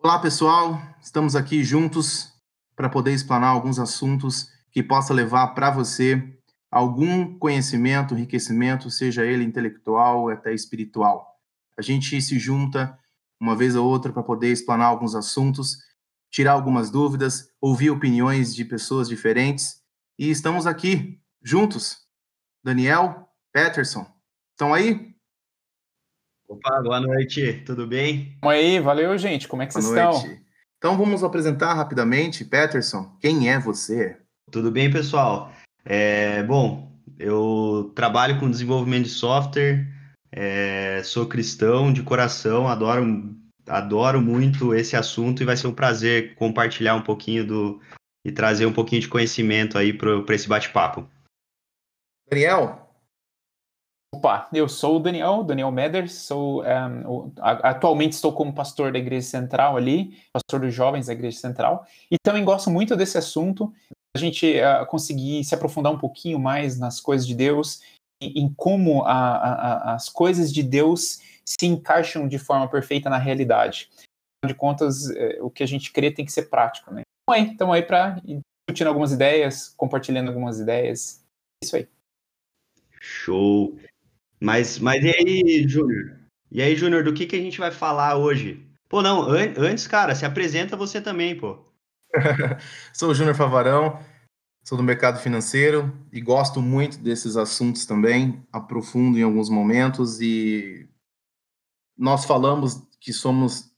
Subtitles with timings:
[0.00, 0.80] Olá, pessoal.
[1.02, 2.32] Estamos aqui juntos
[2.76, 6.38] para poder explanar alguns assuntos que possa levar para você
[6.70, 11.36] algum conhecimento, enriquecimento, seja ele intelectual até espiritual.
[11.76, 12.96] A gente se junta
[13.40, 15.78] uma vez ou outra para poder explanar alguns assuntos,
[16.30, 19.82] tirar algumas dúvidas, ouvir opiniões de pessoas diferentes
[20.16, 22.06] e estamos aqui juntos.
[22.62, 24.06] Daniel, Peterson,
[24.52, 25.07] estão aí?
[26.48, 28.38] Opa, boa noite, tudo bem?
[28.42, 29.46] Oi, aí, valeu, gente.
[29.46, 30.16] Como é que Boa vocês noite.
[30.16, 30.48] estão?
[30.78, 34.16] Então vamos apresentar rapidamente, Peterson, quem é você?
[34.50, 35.52] Tudo bem, pessoal?
[35.84, 39.86] É, bom, eu trabalho com desenvolvimento de software,
[40.32, 43.36] é, sou cristão de coração, adoro,
[43.66, 47.80] adoro muito esse assunto e vai ser um prazer compartilhar um pouquinho do
[48.24, 51.06] e trazer um pouquinho de conhecimento aí para esse bate-papo.
[52.30, 52.87] Daniel,
[54.18, 58.98] Opa, eu sou o Daniel, Daniel Meders, sou, um, a- atualmente estou como pastor da
[58.98, 63.72] Igreja Central ali, pastor dos jovens da Igreja Central, e também gosto muito desse assunto,
[64.16, 67.80] a gente ah, conseguir se aprofundar um pouquinho mais nas coisas de Deus,
[68.20, 73.08] em, em como a- a- a- as coisas de Deus se encaixam de forma perfeita
[73.08, 73.88] na realidade.
[74.42, 77.02] Afinal de contas, eh, o que a gente crê tem que ser prático, né?
[77.22, 78.20] Então aí, estamos aí para
[78.68, 81.24] discutir algumas ideias, compartilhando algumas ideias,
[81.62, 81.88] isso aí.
[83.00, 83.78] Show!
[84.40, 86.16] Mas, mas e aí, Júnior?
[86.50, 88.64] E aí, Júnior, do que, que a gente vai falar hoje?
[88.88, 91.58] Pô, não, an- antes, cara, se apresenta você também, pô.
[92.94, 94.00] sou o Júnior Favarão,
[94.64, 100.88] sou do mercado financeiro e gosto muito desses assuntos também, aprofundo em alguns momentos e
[101.96, 103.70] nós falamos que somos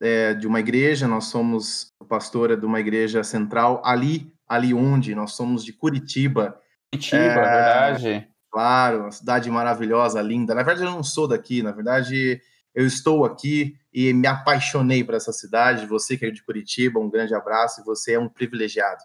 [0.00, 5.32] é, de uma igreja, nós somos pastora de uma igreja central ali, ali onde nós
[5.32, 6.60] somos de Curitiba,
[6.92, 8.28] Curitiba, É, verdade.
[8.56, 10.54] Claro, uma cidade maravilhosa, linda.
[10.54, 12.40] Na verdade, eu não sou daqui, na verdade,
[12.74, 15.84] eu estou aqui e me apaixonei por essa cidade.
[15.84, 19.02] Você que é de Curitiba, um grande abraço e você é um privilegiado.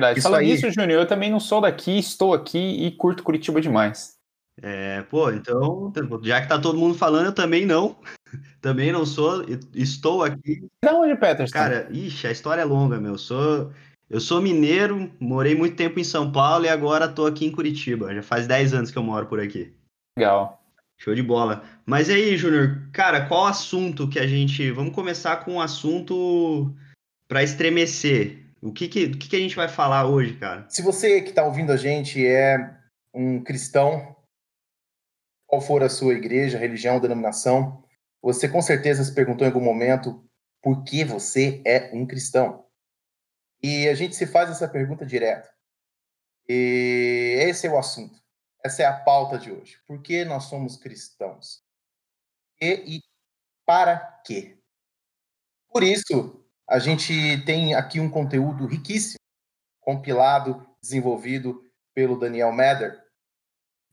[0.00, 0.20] verdade.
[0.20, 0.46] isso Falando aí.
[0.46, 4.16] nisso, Júnior, eu também não sou daqui, estou aqui e curto Curitiba demais.
[4.62, 5.92] É, pô, então,
[6.22, 7.94] já que tá todo mundo falando, eu também não.
[8.60, 10.66] Também não sou, estou aqui.
[10.84, 11.52] Da onde, Peterson?
[11.52, 13.16] Cara, ixi, a história é longa, meu.
[13.16, 13.72] Sou,
[14.10, 18.14] eu sou mineiro, morei muito tempo em São Paulo e agora tô aqui em Curitiba.
[18.14, 19.74] Já faz 10 anos que eu moro por aqui.
[20.16, 20.58] legal.
[21.00, 21.62] Show de bola.
[21.86, 24.70] Mas e aí, Júnior, cara, qual assunto que a gente.
[24.72, 26.74] Vamos começar com um assunto
[27.28, 28.44] para estremecer.
[28.60, 30.66] O que que, o que que a gente vai falar hoje, cara?
[30.68, 32.76] Se você que está ouvindo a gente é
[33.14, 34.16] um cristão,
[35.46, 37.84] qual for a sua igreja, religião, denominação,
[38.20, 40.24] você com certeza se perguntou em algum momento
[40.60, 42.64] por que você é um cristão.
[43.62, 45.48] E a gente se faz essa pergunta direto.
[46.48, 48.18] E esse é o assunto.
[48.64, 49.78] Essa é a pauta de hoje.
[49.86, 51.62] Por que nós somos cristãos?
[52.60, 53.02] E, e
[53.66, 54.58] para quê?
[55.68, 59.18] Por isso, a gente tem aqui um conteúdo riquíssimo
[59.80, 61.62] compilado, desenvolvido
[61.94, 62.98] pelo Daniel Mather.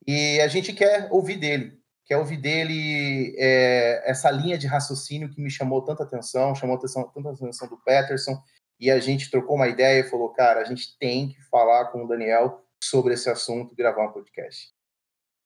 [0.05, 5.41] E a gente quer ouvir dele, quer ouvir dele é, essa linha de raciocínio que
[5.41, 8.41] me chamou tanta atenção, chamou atenção, tanta atenção do Peterson,
[8.79, 12.03] e a gente trocou uma ideia e falou, cara, a gente tem que falar com
[12.03, 14.73] o Daniel sobre esse assunto, gravar um podcast.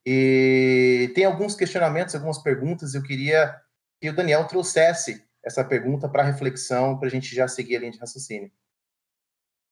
[0.06, 3.56] E tem alguns questionamentos, algumas perguntas, eu queria
[4.01, 7.91] que o Daniel trouxesse essa pergunta para reflexão, para a gente já seguir a linha
[7.91, 8.51] de raciocínio.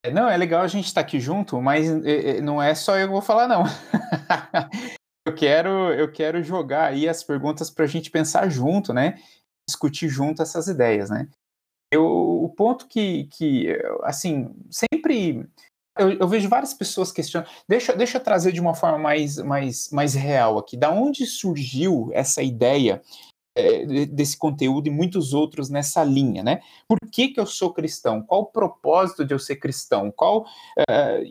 [0.03, 2.97] É, Não, é legal a gente estar aqui junto, mas é, é, não é só
[2.97, 3.63] eu que vou falar, não.
[5.25, 9.16] eu, quero, eu quero jogar aí as perguntas para a gente pensar junto, né?
[9.68, 11.28] Discutir junto essas ideias, né?
[11.92, 13.68] Eu, o ponto que, que,
[14.03, 15.48] assim, sempre.
[15.98, 17.50] Eu, eu vejo várias pessoas questionando.
[17.68, 20.78] Deixa, deixa eu trazer de uma forma mais, mais, mais real aqui.
[20.78, 23.02] Da onde surgiu essa ideia
[23.58, 26.62] é, de- desse conteúdo e muitos outros nessa linha, né?
[26.88, 28.22] Por que, que eu sou cristão?
[28.22, 30.12] Qual o propósito de eu ser cristão?
[30.12, 30.46] Qual.
[30.90, 31.24] eh,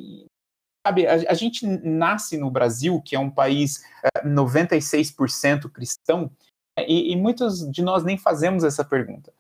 [0.87, 6.31] sabe, a, a gente nasce no Brasil, que é um país eh, 96% cristão,
[6.79, 9.33] e, e muitos de nós nem fazemos essa pergunta.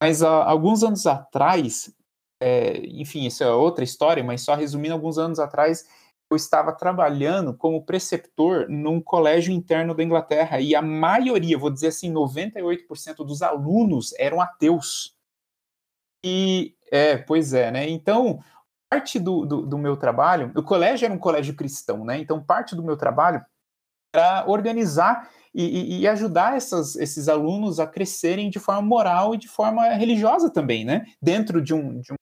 [0.00, 1.92] Mas há alguns anos atrás,
[2.40, 5.86] eh, enfim, isso é outra história, mas só resumindo, alguns anos atrás,
[6.30, 11.88] eu estava trabalhando como preceptor num colégio interno da Inglaterra e a maioria, vou dizer
[11.88, 15.16] assim, 98% dos alunos eram ateus.
[16.24, 17.88] E, é, pois é, né?
[17.88, 18.42] Então,
[18.90, 22.18] parte do, do, do meu trabalho, o colégio era um colégio cristão, né?
[22.18, 23.44] Então, parte do meu trabalho
[24.14, 29.48] era organizar e, e- ajudar essas- esses alunos a crescerem de forma moral e de
[29.48, 31.06] forma religiosa também, né?
[31.20, 32.16] Dentro de um, de um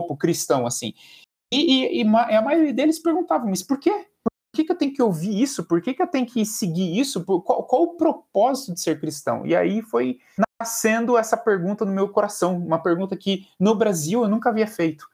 [0.00, 0.92] grupo cristão, assim.
[1.52, 3.90] E, e- e a maioria deles perguntava, mas por quê?
[4.24, 5.64] Por que, que eu tenho que ouvir isso?
[5.64, 7.24] Por que, que eu tenho que seguir isso?
[7.24, 9.46] Qual, qual o propósito de ser cristão?
[9.46, 10.18] E aí foi
[10.64, 15.08] sendo essa pergunta no meu coração, uma pergunta que no Brasil eu nunca havia feito,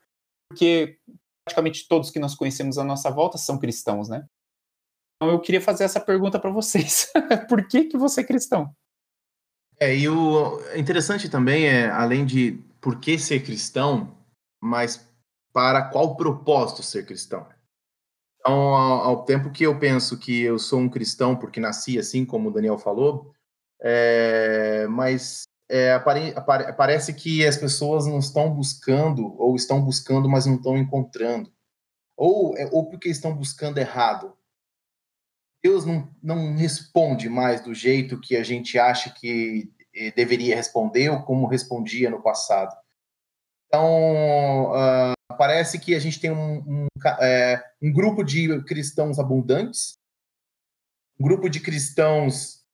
[0.50, 0.98] porque
[1.44, 4.26] praticamente todos que nós conhecemos à nossa volta são cristãos, né?
[5.18, 7.10] Então eu queria fazer essa pergunta para vocês.
[7.48, 8.72] Por que que você é cristão?
[9.80, 14.16] É, e o interessante também é, além de por que ser cristão,
[14.60, 15.08] mas
[15.52, 17.46] para qual propósito ser cristão.
[18.40, 22.24] Então, ao, ao tempo que eu penso que eu sou um cristão porque nasci assim,
[22.24, 23.32] como o Daniel falou,
[23.80, 30.28] é, mas é, apare, apare, parece que as pessoas não estão buscando, ou estão buscando,
[30.28, 31.52] mas não estão encontrando.
[32.16, 34.37] Ou, é, ou porque estão buscando errado.
[35.62, 41.10] Deus não, não responde mais do jeito que a gente acha que eh, deveria responder
[41.10, 42.76] ou como respondia no passado.
[43.66, 46.86] Então, uh, parece que a gente tem um, um,
[47.20, 49.98] é, um, grupo de cristãos abundantes,
[51.18, 52.64] um grupo de cristãos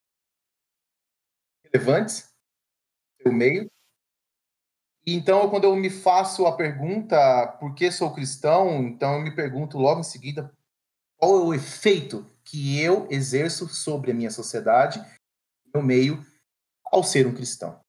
[1.65, 2.33] relevantes
[3.25, 3.69] no meio.
[5.07, 9.79] Então, quando eu me faço a pergunta por que sou cristão, então eu me pergunto
[9.79, 10.55] logo em seguida
[11.17, 12.25] qual é o efeito
[12.55, 15.05] que eu exerço sobre a minha sociedade,
[15.75, 16.25] no meio,
[16.87, 17.81] ao ser um cristão.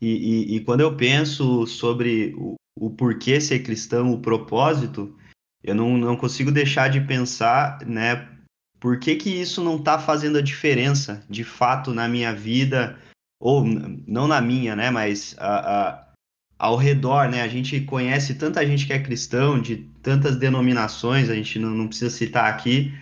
[0.00, 5.16] E, e, e quando eu penso sobre o, o, porquê ser cristão, o propósito,
[5.62, 8.28] eu não, não consigo deixar de pensar, né,
[8.80, 12.98] por que, que isso não está fazendo a diferença, de fato, na minha vida,
[13.38, 16.12] ou não na minha, né, mas a, a,
[16.58, 21.34] ao redor, né, a gente conhece tanta gente que é cristão, de tantas denominações, a
[21.36, 22.92] gente não, não precisa citar aqui,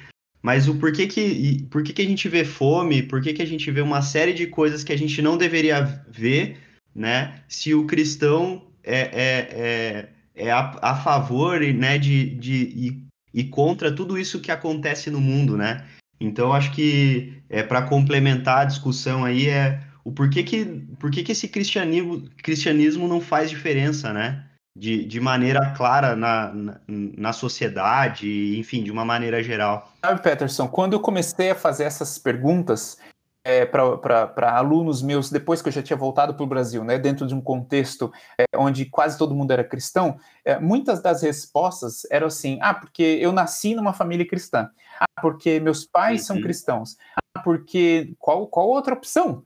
[0.42, 3.80] mas o porquê que, porquê que a gente vê fome, porquê que a gente vê
[3.80, 6.58] uma série de coisas que a gente não deveria ver,
[6.94, 7.42] né?
[7.48, 13.02] Se o cristão é, é, é, é a, a, favor né, de, de, e,
[13.34, 15.84] e contra tudo isso que acontece no mundo, né?
[16.20, 20.64] Então, acho que é para complementar a discussão aí é o porquê que,
[20.98, 24.44] porquê que esse cristianismo, cristianismo não faz diferença, né?
[24.78, 29.90] De, de maneira clara na, na, na, sociedade, enfim, de uma maneira geral.
[30.04, 32.96] Sabe, Peterson, quando eu comecei a fazer essas perguntas
[33.44, 37.26] é, para alunos meus, depois que eu já tinha voltado para o Brasil, né, dentro
[37.26, 42.28] de um contexto é, onde quase todo mundo era cristão, é, muitas das respostas eram
[42.28, 44.70] assim: ah, porque eu nasci numa família cristã,
[45.00, 46.26] ah, porque meus pais uhum.
[46.26, 49.44] são cristãos, ah, porque qual, qual outra opção?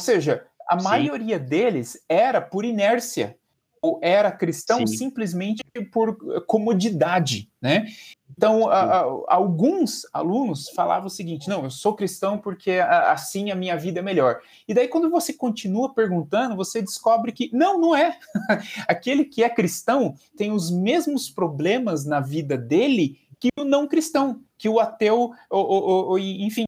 [0.00, 0.84] Ou seja, a Sim.
[0.84, 3.36] maioria deles era por inércia
[3.82, 4.96] ou era cristão Sim.
[4.96, 7.86] simplesmente por comodidade, né?
[8.34, 13.50] Então, a, a, alguns alunos falavam o seguinte: não, eu sou cristão porque a, assim
[13.50, 14.40] a minha vida é melhor.
[14.66, 18.18] E daí, quando você continua perguntando, você descobre que não, não é.
[18.88, 24.40] Aquele que é cristão tem os mesmos problemas na vida dele que o não cristão,
[24.56, 26.64] que o ateu, ou, ou, ou enfim.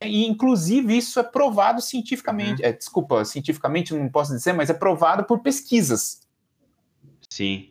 [0.00, 2.62] E, inclusive, isso é provado cientificamente.
[2.62, 2.68] Uhum.
[2.68, 6.21] É, desculpa, cientificamente não posso dizer, mas é provado por pesquisas.
[7.32, 7.70] Sim.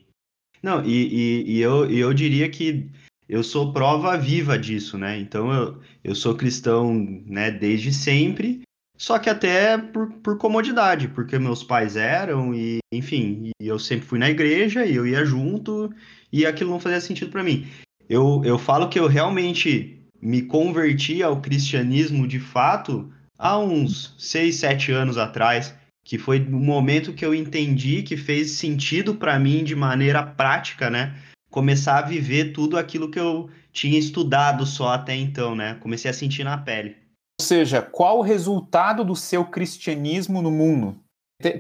[0.64, 2.90] Não, e, e, e eu, eu diria que
[3.30, 5.20] eu sou prova viva disso, né?
[5.20, 6.92] Então eu, eu sou cristão
[7.28, 8.62] né, desde sempre,
[8.98, 14.08] só que até por, por comodidade, porque meus pais eram, e enfim, e eu sempre
[14.08, 15.94] fui na igreja e eu ia junto,
[16.34, 17.68] e aquilo não fazia sentido para mim.
[18.10, 24.56] Eu, eu falo que eu realmente me converti ao cristianismo de fato há uns seis,
[24.56, 29.64] sete anos atrás que foi o momento que eu entendi que fez sentido para mim
[29.64, 31.16] de maneira prática, né?
[31.50, 35.76] Começar a viver tudo aquilo que eu tinha estudado só até então, né?
[35.76, 36.96] Comecei a sentir na pele.
[37.40, 40.98] Ou seja, qual o resultado do seu cristianismo no mundo?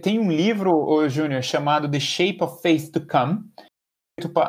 [0.01, 3.43] Tem um livro, Júnior, chamado The Shape of Faith to Come,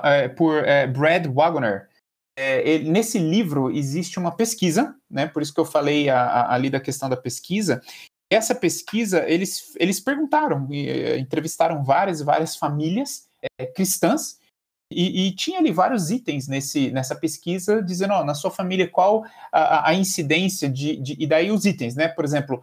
[0.04, 1.88] é, por é, Brad Wagner.
[2.36, 5.26] É, nesse livro existe uma pesquisa, né?
[5.26, 7.82] Por isso que eu falei ali da questão da pesquisa,
[8.34, 14.40] essa pesquisa, eles, eles perguntaram, eh, entrevistaram várias e várias famílias é, cristãs,
[14.94, 19.24] e, e, tinha ali vários itens nesse, nessa pesquisa, dizendo, ó, na sua família, qual
[19.50, 22.08] a, a incidência de, de, E daí os itens, né?
[22.08, 22.62] Por exemplo,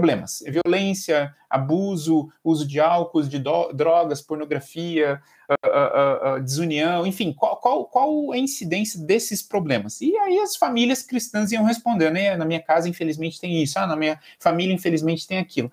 [0.00, 7.58] problemas: violência, abuso, uso de álcool, de drogas, pornografia, uh, uh, uh, desunião, enfim, qual,
[7.58, 10.00] qual, qual a incidência desses problemas?
[10.00, 12.34] E aí as famílias cristãs iam respondendo, né?
[12.36, 15.70] Na minha casa, infelizmente, tem isso, ah, na minha família, infelizmente, tem aquilo.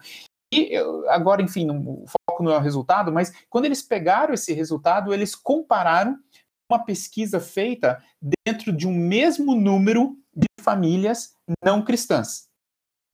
[0.53, 0.77] E
[1.09, 5.35] agora, enfim, o foco não é o resultado, mas quando eles pegaram esse resultado, eles
[5.35, 6.17] compararam
[6.69, 8.01] uma pesquisa feita
[8.45, 12.47] dentro de um mesmo número de famílias não cristãs.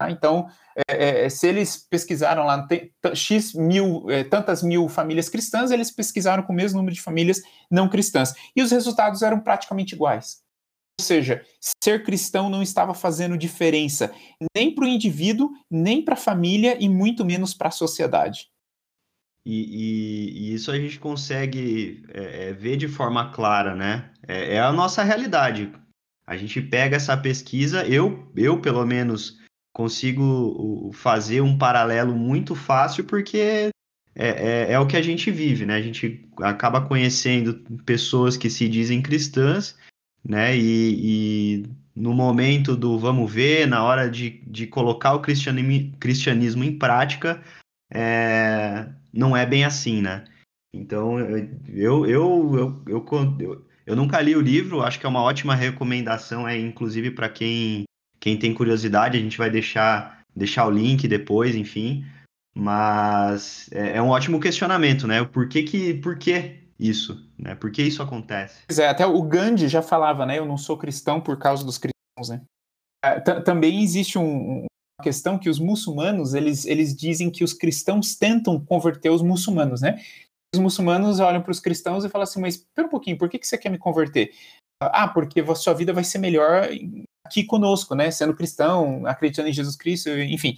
[0.03, 0.12] Tá?
[0.12, 0.48] Então,
[0.89, 2.67] é, é, se eles pesquisaram lá
[3.15, 7.41] x mil, é, tantas mil famílias cristãs, eles pesquisaram com o mesmo número de famílias
[7.72, 8.33] não cristãs.
[8.55, 10.41] E os resultados eram praticamente iguais.
[11.00, 11.43] Ou seja,
[11.81, 14.13] ser cristão não estava fazendo diferença
[14.55, 18.48] nem para o indivíduo, nem para a família e muito menos para a sociedade.
[19.45, 24.12] E, e, e, isso a gente consegue é, é, ver de forma clara, né?
[24.25, 25.72] É, é, a nossa realidade.
[26.25, 29.42] A gente pega essa pesquisa, eu, eu pelo menos
[29.74, 33.72] consigo fazer um paralelo muito fácil porque
[34.15, 35.75] é, é, é, o que a gente vive, né?
[35.75, 39.75] A gente acaba conhecendo pessoas que se dizem cristãs,
[40.24, 40.56] né?
[40.56, 41.65] E, e
[41.96, 47.42] no momento do vamos ver, na hora de, de colocar o cristianismo, cristianismo em prática,
[47.92, 50.24] é, não é bem assim, né?
[50.75, 53.06] Então, eu, eu, eu, eu,
[53.39, 57.30] eu, eu nunca li o livro, acho que é uma ótima recomendação, é inclusive para
[57.30, 57.84] quem,
[58.24, 62.06] quem tem curiosidade, a gente vai deixar, deixar o link depois, enfim.
[62.56, 65.25] Mas é, é um ótimo questionamento, né?
[65.25, 67.30] Por que, que, por que isso?
[67.38, 67.53] Né?
[67.53, 68.62] Por que isso acontece?
[68.65, 70.39] Pois é, até o Gandhi já falava, né?
[70.39, 72.42] Eu não sou cristão por causa dos cristãos, né?
[73.03, 78.15] É, também existe um, uma questão que os muçulmanos, eles, eles dizem que os cristãos
[78.15, 80.01] tentam converter os muçulmanos, né?
[80.56, 83.38] Os muçulmanos olham para os cristãos e falam assim, mas pera um pouquinho, por que,
[83.38, 84.32] que você quer me converter?
[84.93, 86.67] Ah, porque a sua vida vai ser melhor
[87.25, 88.11] aqui conosco, né?
[88.11, 90.57] Sendo cristão, acreditando em Jesus Cristo, enfim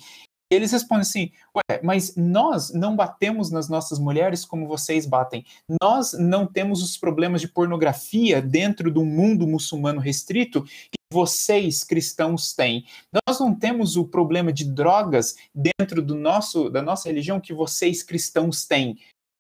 [0.50, 5.46] eles respondem assim: Ué, mas nós não batemos nas nossas mulheres como vocês batem.
[5.82, 12.54] Nós não temos os problemas de pornografia dentro do mundo muçulmano restrito que vocês cristãos
[12.54, 12.86] têm.
[13.28, 18.04] Nós não temos o problema de drogas dentro do nosso da nossa religião que vocês
[18.04, 18.96] cristãos têm.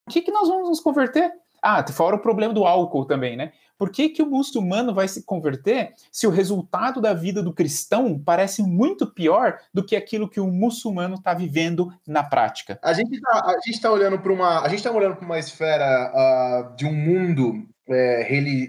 [0.06, 1.32] Por que, que nós vamos nos converter?
[1.62, 3.52] Ah, fora o problema do álcool também, né?
[3.78, 8.18] Por que, que o muçulmano vai se converter se o resultado da vida do cristão
[8.18, 12.80] parece muito pior do que aquilo que o muçulmano está vivendo na prática?
[12.82, 16.76] A gente está tá olhando para uma a gente está olhando para uma esfera uh,
[16.76, 18.24] de um mundo é,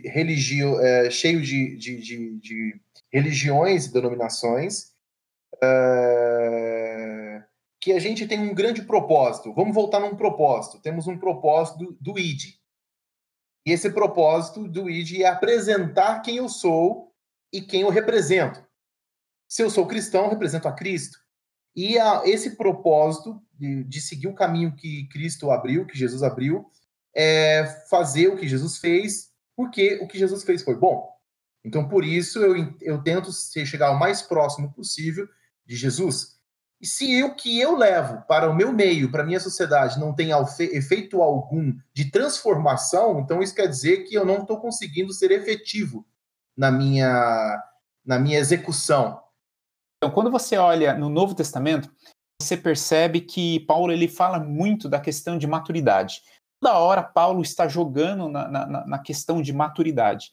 [0.05, 2.81] religio, é, cheio de, de, de, de,
[3.13, 4.93] religiões e denominações.
[5.63, 7.43] É,
[7.81, 9.55] que a gente tem um grande propósito.
[9.55, 10.81] Vamos voltar num propósito.
[10.81, 12.56] Temos um propósito do, do ID,
[13.66, 17.12] e esse propósito do ID é apresentar quem eu sou
[17.52, 18.64] e quem eu represento.
[19.49, 21.18] Se eu sou cristão, eu represento a Cristo.
[21.75, 26.70] E a, esse propósito de, de, seguir o caminho que Cristo abriu, que Jesus abriu,
[27.14, 31.11] é fazer o que Jesus fez, porque o que Jesus fez foi bom.
[31.64, 33.32] Então, por isso, eu, eu tento
[33.66, 35.28] chegar o mais próximo possível
[35.66, 36.36] de Jesus.
[36.80, 40.14] E se o que eu levo para o meu meio, para a minha sociedade, não
[40.14, 45.30] tem efeito algum de transformação, então isso quer dizer que eu não estou conseguindo ser
[45.30, 46.06] efetivo
[46.56, 47.62] na minha,
[48.04, 49.23] na minha execução.
[49.97, 51.90] Então, quando você olha no Novo Testamento,
[52.40, 56.21] você percebe que Paulo ele fala muito da questão de maturidade.
[56.61, 60.30] Toda hora Paulo está jogando na, na, na questão de maturidade.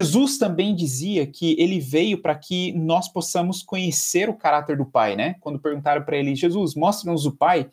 [0.00, 5.14] Jesus também dizia que ele veio para que nós possamos conhecer o caráter do Pai,
[5.14, 5.36] né?
[5.40, 7.70] Quando perguntaram para ele, Jesus, mostra-nos o Pai,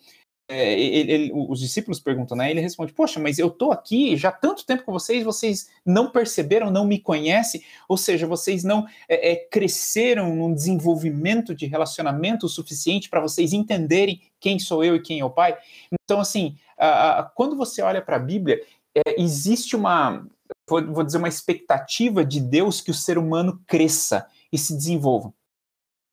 [0.49, 2.49] é, ele, ele, os discípulos perguntam, né?
[2.49, 6.71] Ele responde: Poxa, mas eu estou aqui já tanto tempo com vocês, vocês não perceberam,
[6.71, 13.09] não me conhecem, ou seja, vocês não é, é, cresceram num desenvolvimento de relacionamento suficiente
[13.09, 15.57] para vocês entenderem quem sou eu e quem é o Pai.
[15.91, 18.61] Então, assim, a, a, quando você olha para a Bíblia,
[18.95, 20.25] é, existe uma
[20.67, 25.33] vou, vou dizer, uma expectativa de Deus que o ser humano cresça e se desenvolva.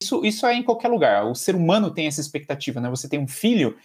[0.02, 1.26] Isso, isso é em qualquer lugar.
[1.26, 2.90] O ser humano tem essa expectativa, né?
[2.90, 3.76] Você tem um filho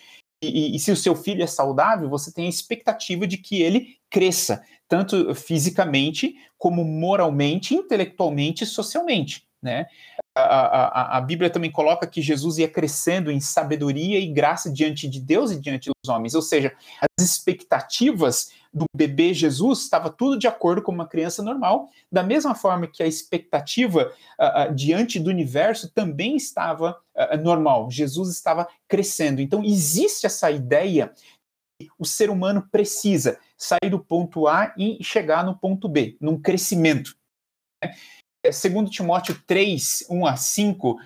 [0.41, 3.97] e, e, se o seu filho é saudável, você tem a expectativa de que ele
[4.09, 9.45] cresça, tanto fisicamente, como moralmente, intelectualmente e socialmente.
[9.61, 9.87] Né?
[10.35, 15.07] A, a, a, Bíblia também coloca que Jesus ia crescendo em sabedoria e graça diante
[15.07, 20.37] de Deus e diante dos homens, ou seja, as expectativas do bebê Jesus estava tudo
[20.37, 25.19] de acordo com uma criança normal, da mesma forma que a expectativa uh, uh, diante
[25.19, 27.89] do universo também estava uh, normal.
[27.89, 29.41] Jesus estava crescendo.
[29.41, 31.11] Então existe essa ideia
[31.81, 36.39] que o ser humano precisa sair do ponto A e chegar no ponto B, num
[36.39, 37.17] crescimento.
[37.83, 37.93] Né?
[38.51, 40.97] Segundo Timóteo 3, 1 a 5,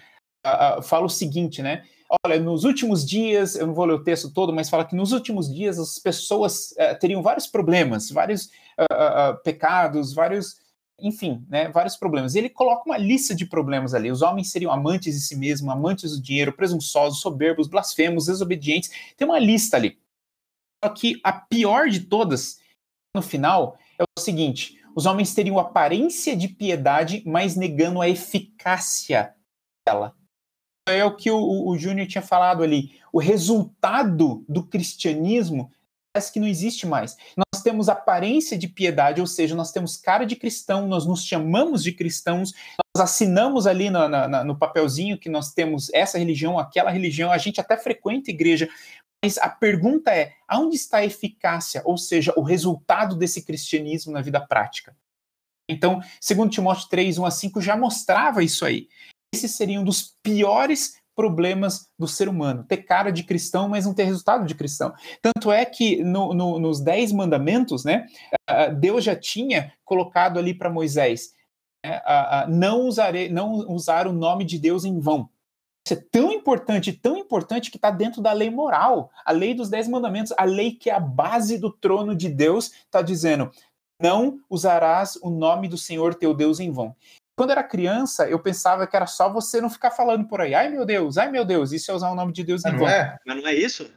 [0.83, 1.83] fala o seguinte, né?
[2.25, 5.11] olha, nos últimos dias, eu não vou ler o texto todo, mas fala que nos
[5.11, 8.45] últimos dias as pessoas uh, teriam vários problemas, vários
[8.79, 10.57] uh, uh, pecados, vários,
[10.99, 12.35] enfim, né, vários problemas.
[12.35, 14.11] E ele coloca uma lista de problemas ali.
[14.11, 18.91] Os homens seriam amantes de si mesmos, amantes do dinheiro, presunçosos, soberbos, blasfemos, desobedientes.
[19.17, 19.97] Tem uma lista ali.
[20.83, 22.59] Só que a pior de todas,
[23.15, 29.33] no final, é o seguinte: os homens teriam aparência de piedade, mas negando a eficácia
[29.85, 30.15] dela
[30.85, 32.99] é o que o, o Júnior tinha falado ali.
[33.11, 35.71] O resultado do cristianismo
[36.13, 37.17] parece que não existe mais.
[37.35, 41.83] Nós temos aparência de piedade, ou seja, nós temos cara de cristão, nós nos chamamos
[41.83, 42.53] de cristãos,
[42.95, 47.37] nós assinamos ali no, no, no papelzinho que nós temos essa religião, aquela religião, a
[47.39, 48.69] gente até frequenta igreja,
[49.23, 54.21] mas a pergunta é: aonde está a eficácia, ou seja, o resultado desse cristianismo na
[54.21, 54.95] vida prática?
[55.67, 58.89] Então, segundo Timóteo 3, 1 a 5, já mostrava isso aí.
[59.33, 62.63] Esse seria um dos piores problemas do ser humano.
[62.63, 64.93] Ter cara de cristão, mas não ter resultado de cristão.
[65.21, 68.05] Tanto é que no, no, nos Dez Mandamentos, né,
[68.79, 71.33] Deus já tinha colocado ali para Moisés:
[71.85, 72.01] né,
[72.47, 75.29] não, usarei, não usar o nome de Deus em vão.
[75.85, 79.69] Isso é tão importante, tão importante que está dentro da lei moral, a lei dos
[79.69, 83.51] Dez Mandamentos, a lei que é a base do trono de Deus, está dizendo:
[84.01, 86.95] não usarás o nome do Senhor teu Deus em vão.
[87.35, 90.69] Quando era criança, eu pensava que era só você não ficar falando por aí, ai
[90.69, 92.87] meu Deus, ai meu Deus, isso é usar o nome de Deus em vão.
[92.87, 93.17] É?
[93.25, 93.91] Mas não é isso?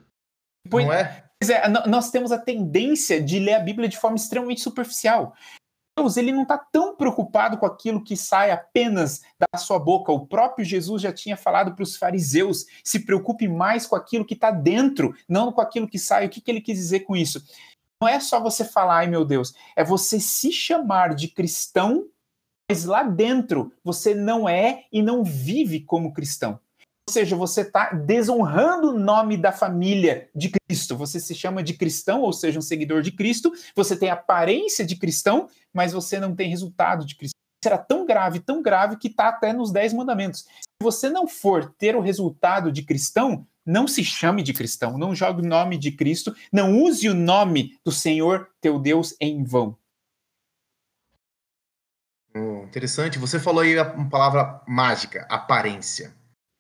[0.71, 1.25] Pois, não é?
[1.39, 5.35] Pois é, nós temos a tendência de ler a Bíblia de forma extremamente superficial.
[5.99, 10.13] Deus, ele não está tão preocupado com aquilo que sai apenas da sua boca.
[10.13, 14.35] O próprio Jesus já tinha falado para os fariseus: se preocupe mais com aquilo que
[14.35, 16.27] está dentro, não com aquilo que sai.
[16.27, 17.43] O que, que ele quis dizer com isso?
[18.01, 22.07] Não é só você falar, ai meu Deus, é você se chamar de cristão
[22.69, 26.59] mas lá dentro você não é e não vive como cristão.
[27.09, 30.97] Ou seja, você está desonrando o nome da família de Cristo.
[30.97, 33.53] Você se chama de cristão, ou seja, um seguidor de Cristo.
[33.77, 37.39] Você tem aparência de cristão, mas você não tem resultado de cristão.
[37.63, 40.41] Será tão grave, tão grave, que está até nos Dez Mandamentos.
[40.61, 45.15] Se você não for ter o resultado de cristão, não se chame de cristão, não
[45.15, 49.77] jogue o nome de Cristo, não use o nome do Senhor teu Deus em vão.
[52.37, 53.19] Oh, interessante.
[53.19, 56.15] Você falou aí a palavra mágica, aparência.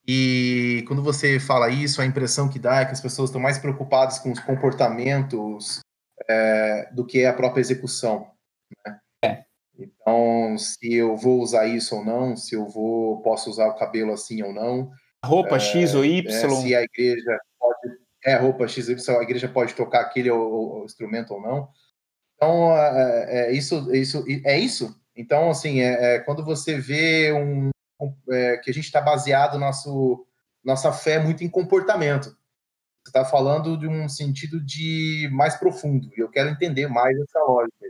[0.08, 3.58] E quando você fala isso, a impressão que dá é que as pessoas estão mais
[3.58, 5.80] preocupadas com os comportamentos
[6.26, 8.30] é, do que a própria execução.
[8.86, 9.00] Né?
[9.22, 9.44] É.
[9.78, 14.14] Então, se eu vou usar isso ou não, se eu vou posso usar o cabelo
[14.14, 14.90] assim ou não.
[15.22, 16.26] Roupa é, X ou Y.
[16.26, 17.98] É, se a igreja pode.
[18.24, 21.68] É, roupa X ou Y, a igreja pode tocar aquele ou, ou, instrumento ou não.
[22.36, 27.70] Então, é, é, isso, isso, é isso então, assim, é, é quando você vê um,
[28.00, 30.26] um é, que a gente está baseado nosso
[30.64, 32.24] nossa fé muito em comportamento.
[32.26, 36.10] Você está falando de um sentido de mais profundo.
[36.16, 37.86] E eu quero entender mais essa lógica.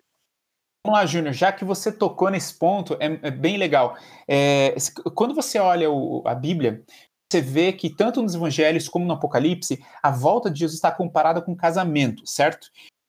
[0.85, 3.97] Vamos lá, Júnior, já que você tocou nesse ponto, é, é bem legal.
[4.29, 4.75] É,
[5.15, 6.85] quando você olha o, a Bíblia,
[7.33, 11.41] você vê que tanto nos evangelhos como no Apocalipse, a volta de Jesus está comparada
[11.41, 12.67] com casamento, certo?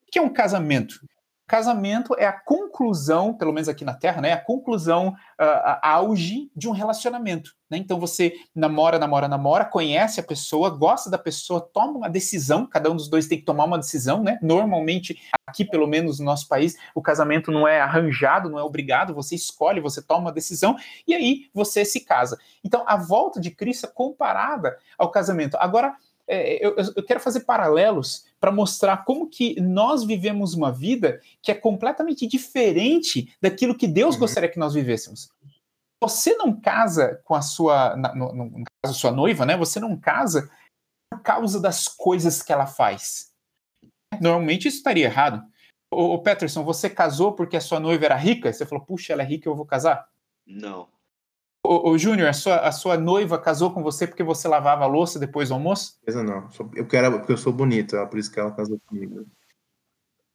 [0.07, 1.01] O que é um casamento?
[1.47, 4.33] Casamento é a conclusão, pelo menos aqui na Terra, né?
[4.33, 7.55] A conclusão, uh, a auge de um relacionamento.
[7.69, 7.77] Né?
[7.77, 12.65] Então você namora, namora, namora, conhece a pessoa, gosta da pessoa, toma uma decisão.
[12.65, 14.37] Cada um dos dois tem que tomar uma decisão, né?
[14.41, 19.13] Normalmente, aqui, pelo menos no nosso país, o casamento não é arranjado, não é obrigado.
[19.13, 20.75] Você escolhe, você toma uma decisão
[21.07, 22.37] e aí você se casa.
[22.61, 25.55] Então a volta de Cristo é comparada ao casamento.
[25.57, 25.95] Agora
[26.27, 31.51] é, eu, eu, quero fazer paralelos para mostrar como que nós vivemos uma vida que
[31.51, 34.21] é completamente diferente daquilo que Deus uhum.
[34.21, 35.29] gostaria que nós vivêssemos.
[36.01, 39.57] Você não casa com a sua, no, no, no caso, sua noiva, né?
[39.57, 40.49] Você não casa
[41.11, 43.31] por causa das coisas que ela faz.
[44.21, 45.43] Normalmente isso estaria errado.
[45.91, 48.51] Ô, Peterson, você casou porque a sua noiva era rica?
[48.51, 50.07] Você falou, puxa, ela é rica, eu vou casar?
[50.45, 50.89] Não.
[51.67, 54.87] Ô, ô Júnior, a sua, a sua noiva casou com você porque você lavava a
[54.87, 55.99] louça depois do almoço?
[56.07, 59.25] Não, eu quero porque eu sou bonito, é por isso que ela casou comigo.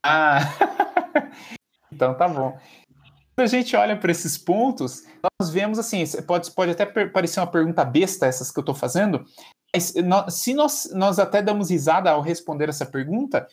[0.05, 0.41] Ah,
[1.91, 2.59] então tá bom.
[3.35, 5.05] Quando a gente olha para esses pontos,
[5.41, 9.25] nós vemos assim, pode, pode até parecer uma pergunta besta essas que eu estou fazendo,
[9.75, 9.95] mas
[10.35, 13.49] se nós, nós até damos risada ao responder essa pergunta,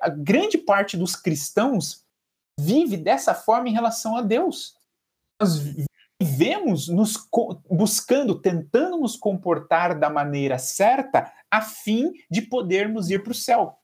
[0.00, 2.04] a grande parte dos cristãos
[2.58, 4.74] vive dessa forma em relação a Deus.
[5.40, 5.58] Nós
[6.20, 7.16] vivemos nos
[7.70, 13.78] buscando, tentando nos comportar da maneira certa, a fim de podermos ir para o céu.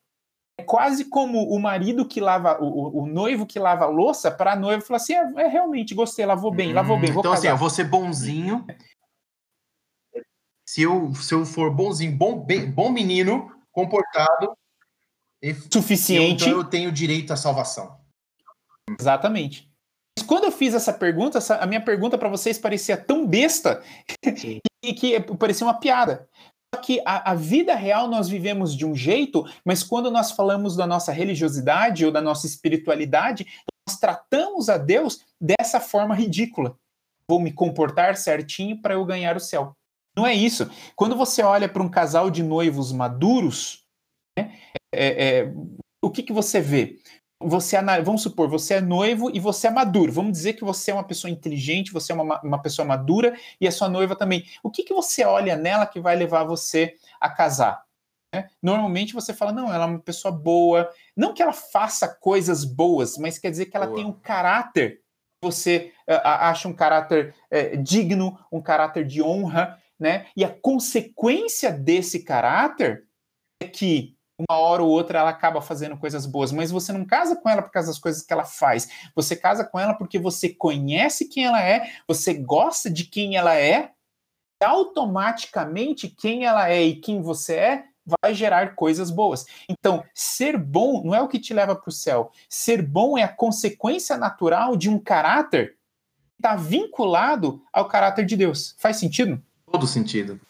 [0.59, 4.53] É quase como o marido que lava, o, o noivo que lava a louça, para
[4.53, 7.11] a noiva falar assim: é, é, realmente gostei, lavou bem, hum, lavou bem.
[7.11, 7.35] então, casar.
[7.35, 8.64] assim, eu vou ser bonzinho.
[10.66, 14.57] Se eu, se eu for bonzinho, bom, bem, bom menino, comportado,
[15.73, 17.99] suficiente, eu, então eu tenho direito à salvação.
[18.99, 19.73] Exatamente
[20.24, 23.82] quando eu fiz essa pergunta, essa, a minha pergunta para vocês parecia tão besta
[24.82, 26.28] e que parecia uma piada.
[26.74, 30.74] Só que a, a, vida real nós vivemos de um jeito, mas quando nós falamos
[30.74, 33.46] da nossa religiosidade ou da nossa espiritualidade,
[33.88, 36.76] nós tratamos a Deus dessa forma ridícula.
[37.28, 39.76] Vou me comportar certinho para eu ganhar o céu.
[40.16, 40.68] Não é isso.
[40.96, 43.84] Quando você olha para um casal de noivos maduros,
[44.38, 44.58] né,
[44.92, 45.52] é, é,
[46.02, 46.98] o que, que você vê?
[47.46, 50.11] Você vamos supor, você é noivo e você é maduro.
[50.11, 53.68] Vamos dizer que você é uma pessoa inteligente, você é uma, uma pessoa madura e
[53.68, 54.46] a sua noiva também.
[54.62, 57.85] O que, que você olha nela que vai levar você a casar?
[58.35, 58.48] Né?
[58.62, 60.90] Normalmente você fala, não, ela é uma pessoa boa.
[61.16, 63.98] Não que ela faça coisas boas, mas quer dizer que ela boa.
[63.98, 65.02] tem um caráter.
[65.42, 70.26] Você uh, acha um caráter uh, digno, um caráter de honra, né?
[70.35, 73.04] E a consequência desse caráter
[73.62, 77.37] é que uma hora ou outra ela acaba fazendo coisas boas, mas você não casa
[77.37, 78.88] com ela por causa das coisas que ela faz.
[79.14, 83.55] Você casa com ela porque você conhece quem ela é, você gosta de quem ela
[83.55, 83.92] é,
[84.61, 87.85] e automaticamente quem ela é e quem você é
[88.23, 89.47] vai gerar coisas boas.
[89.68, 92.31] Então, ser bom não é o que te leva para o céu.
[92.49, 95.77] Ser bom é a consequência natural de um caráter
[96.37, 98.75] que está vinculado ao caráter de Deus.
[98.79, 99.42] Faz sentido?
[99.70, 100.40] Todo sentido.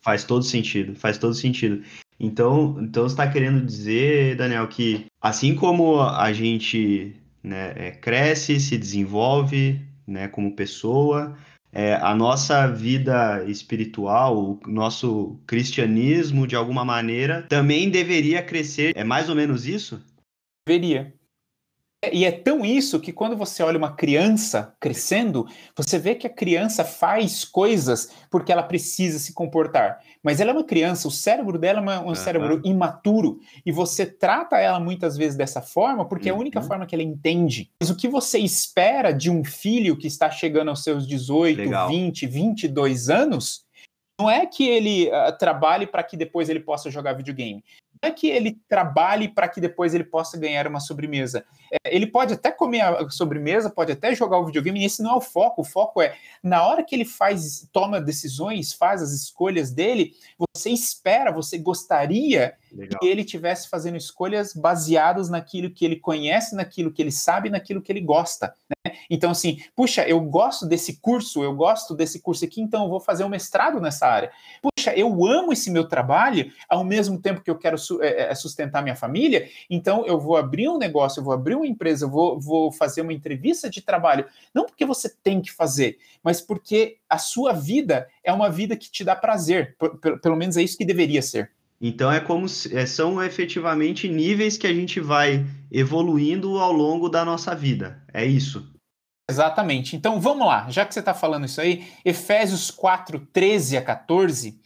[0.00, 1.84] Faz todo sentido, faz todo sentido.
[2.22, 8.60] Então, então você está querendo dizer, Daniel, que assim como a gente né, é, cresce,
[8.60, 11.36] se desenvolve né, como pessoa,
[11.72, 18.92] é, a nossa vida espiritual, o nosso cristianismo, de alguma maneira, também deveria crescer.
[18.96, 20.00] É mais ou menos isso?
[20.64, 21.12] Deveria.
[22.10, 26.30] E é tão isso que quando você olha uma criança crescendo, você vê que a
[26.30, 30.00] criança faz coisas porque ela precisa se comportar.
[30.20, 32.14] Mas ela é uma criança, o cérebro dela é um uhum.
[32.16, 33.38] cérebro imaturo.
[33.64, 36.36] E você trata ela muitas vezes dessa forma porque uhum.
[36.36, 36.66] é a única uhum.
[36.66, 37.70] forma que ela entende.
[37.80, 41.88] Mas o que você espera de um filho que está chegando aos seus 18, Legal.
[41.88, 43.64] 20, 22 anos,
[44.20, 47.62] não é que ele uh, trabalhe para que depois ele possa jogar videogame
[48.02, 51.44] é que ele trabalhe para que depois ele possa ganhar uma sobremesa.
[51.70, 55.12] É, ele pode até comer a sobremesa, pode até jogar o videogame, e esse não
[55.12, 55.62] é o foco.
[55.62, 60.14] O foco é, na hora que ele faz, toma decisões, faz as escolhas dele,
[60.56, 62.98] você espera, você gostaria Legal.
[62.98, 67.80] que ele tivesse fazendo escolhas baseadas naquilo que ele conhece, naquilo que ele sabe, naquilo
[67.80, 68.52] que ele gosta.
[69.08, 73.00] Então, assim, puxa, eu gosto desse curso, eu gosto desse curso aqui, então eu vou
[73.00, 74.32] fazer um mestrado nessa área.
[74.60, 78.82] Puxa, eu amo esse meu trabalho, ao mesmo tempo que eu quero é, é, sustentar
[78.82, 82.40] minha família, então eu vou abrir um negócio, eu vou abrir uma empresa, eu vou,
[82.40, 87.18] vou fazer uma entrevista de trabalho, não porque você tem que fazer, mas porque a
[87.18, 89.76] sua vida é uma vida que te dá prazer,
[90.20, 91.50] pelo menos é isso que deveria ser.
[91.80, 97.24] Então é como é, são efetivamente níveis que a gente vai evoluindo ao longo da
[97.24, 98.00] nossa vida.
[98.14, 98.71] É isso.
[99.32, 99.96] Exatamente.
[99.96, 104.60] Então vamos lá, já que você está falando isso aí, Efésios 4, 13 a 14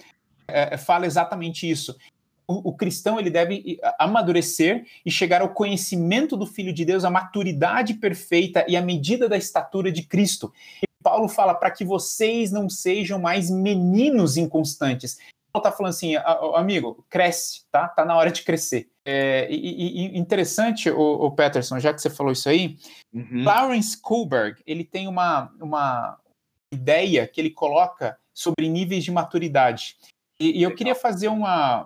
[0.49, 1.97] é, fala exatamente isso.
[2.49, 7.11] O, o, cristão ele deve amadurecer e chegar ao conhecimento do Filho de Deus, a
[7.11, 10.53] maturidade perfeita e a medida da estatura de Cristo.
[10.83, 15.19] E Paulo fala para que vocês não sejam mais meninos inconstantes,
[15.61, 16.17] tá falando assim,
[16.55, 17.89] amigo, cresce, tá?
[17.89, 18.89] Tá na hora de crescer.
[19.05, 22.77] É, e, e, interessante, o, o, Peterson, já que você falou isso aí,
[23.15, 23.45] uhum.
[23.45, 26.19] Lawrence Kohlberg, ele tem uma, uma
[26.73, 29.97] ideia que ele coloca sobre níveis de maturidade.
[30.41, 31.85] E, e eu queria fazer uma.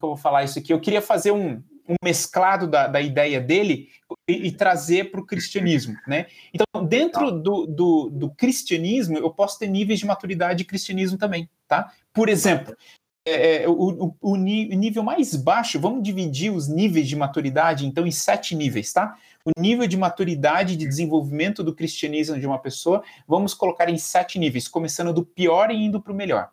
[0.00, 0.72] Como eu vou falar isso aqui?
[0.72, 3.88] Eu queria fazer um, um mesclado da, da ideia dele
[4.28, 6.26] e, e trazer para o cristianismo, né?
[6.52, 11.48] Então, dentro do, do, do, cristianismo, eu posso ter níveis de maturidade de cristianismo também,
[11.66, 11.92] tá?
[12.18, 12.76] Por exemplo,
[13.24, 18.04] é, é o, o, o, nível mais baixo, vamos dividir os níveis de maturidade, então,
[18.04, 19.16] em sete níveis, tá?
[19.44, 24.36] O nível de maturidade de desenvolvimento do cristianismo de uma pessoa, vamos colocar em sete
[24.36, 26.50] níveis, começando do pior e indo para o melhor.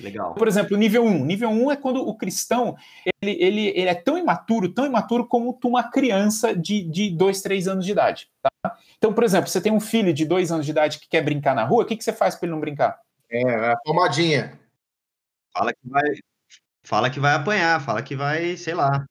[0.00, 0.34] Legal.
[0.34, 1.24] Por exemplo, nível 1.
[1.24, 2.76] Nível 1 é quando o cristão
[3.22, 7.68] ele, ele, ele é tão imaturo, tão imaturo como uma criança de, de 2, 3
[7.68, 8.28] anos de idade.
[8.42, 8.76] Tá?
[8.98, 11.54] Então, por exemplo, você tem um filho de 2 anos de idade que quer brincar
[11.54, 12.98] na rua, o que, que você faz para ele não brincar?
[13.30, 14.59] É, a pomadinha.
[15.52, 16.10] Fala que vai.
[16.84, 19.04] Fala que vai apanhar, fala que vai, sei lá.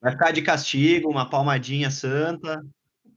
[0.00, 2.62] Vai ficar de castigo, uma palmadinha santa.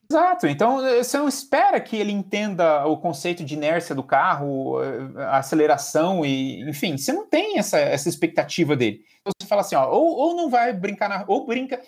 [0.09, 0.47] Exato.
[0.47, 5.23] Então, eh, você não espera que ele entenda o conceito de inércia do carro, eh,
[5.23, 9.05] a aceleração e, enfim, você não tem essa, essa expectativa dele.
[9.21, 11.81] Então, você fala assim, ó, ou, ou não vai brincar na ou brinca,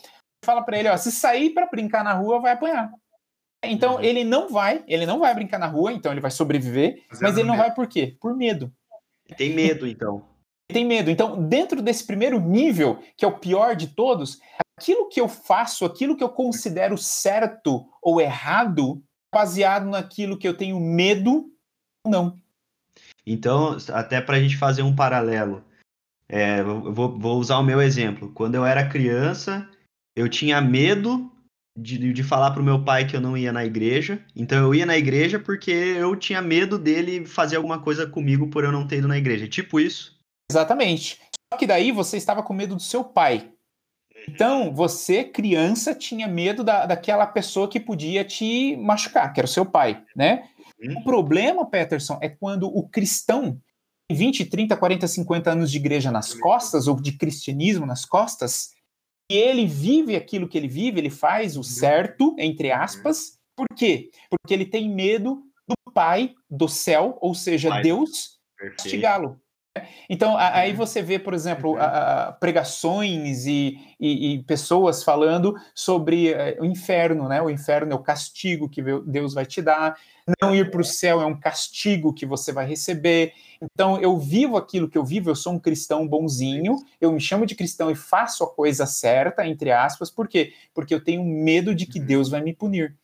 [0.45, 2.91] fala para ele, ó, se sair para brincar na rua, vai apanhar.
[3.65, 4.01] Então, uhum.
[4.01, 7.37] ele não vai, ele não vai brincar na rua, então ele vai sobreviver, mas, mas
[7.37, 8.15] ele não vai por quê?
[8.21, 8.71] Por medo.
[9.37, 10.32] Tem medo, então.
[10.73, 11.09] Tem medo.
[11.09, 14.39] Então, dentro desse primeiro nível, que é o pior de todos,
[14.77, 19.01] aquilo que eu faço, aquilo que eu considero certo ou errado,
[19.33, 21.49] baseado naquilo que eu tenho medo
[22.05, 22.37] não.
[23.25, 25.63] Então, até para a gente fazer um paralelo,
[26.27, 28.31] é, eu vou, vou, usar o meu exemplo.
[28.33, 29.67] Quando eu era criança,
[30.15, 31.31] eu tinha medo
[31.77, 34.23] de, de falar para o meu pai que eu não ia na igreja.
[34.35, 38.63] Então, eu ia na igreja porque eu tinha medo dele fazer alguma coisa comigo por
[38.63, 39.47] eu não ter ido na igreja.
[39.47, 40.19] Tipo isso.
[40.53, 41.19] Exatamente.
[41.51, 43.51] Só que daí você estava com medo do seu pai.
[44.27, 49.49] Então, você, criança, tinha medo da, daquela pessoa que podia te machucar, que era o
[49.49, 50.47] seu pai, né?
[50.81, 50.99] Uhum.
[50.99, 53.59] O problema, Peterson, é quando o cristão
[54.11, 58.71] 20, 30, 40, 50 anos de igreja nas costas, ou de cristianismo nas costas,
[59.29, 61.63] e ele vive aquilo que ele vive, ele faz o uhum.
[61.63, 62.81] certo, entre uhum.
[62.81, 63.39] aspas.
[63.55, 64.09] Por quê?
[64.29, 67.81] Porque ele tem medo do Pai do céu, ou seja, Pai.
[67.81, 68.39] Deus,
[68.77, 69.39] castigá-lo.
[70.07, 70.77] Então, aí uhum.
[70.77, 76.65] você vê, por exemplo, a, a, pregações e, e, e, pessoas falando sobre uh, o
[76.65, 77.41] inferno, né?
[77.41, 79.97] O inferno é o castigo que Deus vai te dar,
[80.39, 83.33] não ir para o céu é um castigo que você vai receber.
[83.61, 87.45] Então, eu vivo aquilo que eu vivo, eu sou um cristão bonzinho, eu me chamo
[87.45, 90.53] de cristão e faço a coisa certa, entre aspas, por quê?
[90.73, 92.05] Porque eu tenho medo de que uhum.
[92.05, 92.95] Deus vai me punir.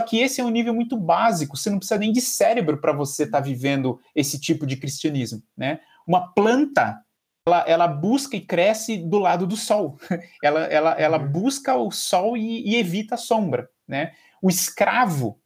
[0.00, 2.92] Só que esse é um nível muito básico, você não precisa nem de cérebro para
[2.92, 5.80] você estar tá vivendo esse tipo de cristianismo, né?
[6.06, 7.00] Uma planta,
[7.46, 9.98] ela, ela, busca e cresce do lado do sol.
[10.42, 11.30] ela, ela, ela uhum.
[11.30, 14.14] busca o sol e, e, evita a sombra, né?
[14.42, 15.40] O escravo